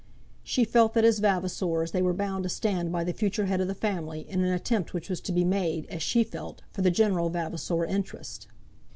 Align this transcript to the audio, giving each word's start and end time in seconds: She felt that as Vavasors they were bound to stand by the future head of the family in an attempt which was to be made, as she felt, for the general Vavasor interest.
She 0.43 0.65
felt 0.65 0.95
that 0.95 1.05
as 1.05 1.19
Vavasors 1.19 1.91
they 1.91 2.01
were 2.01 2.11
bound 2.11 2.41
to 2.41 2.49
stand 2.49 2.91
by 2.91 3.03
the 3.03 3.13
future 3.13 3.45
head 3.45 3.61
of 3.61 3.67
the 3.67 3.75
family 3.75 4.21
in 4.27 4.43
an 4.43 4.51
attempt 4.51 4.95
which 4.95 5.09
was 5.11 5.21
to 5.21 5.31
be 5.31 5.43
made, 5.43 5.85
as 5.91 6.01
she 6.01 6.23
felt, 6.23 6.63
for 6.71 6.81
the 6.81 6.89
general 6.89 7.29
Vavasor 7.29 7.85
interest. 7.85 8.47